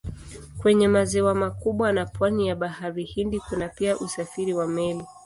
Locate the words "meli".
4.67-5.05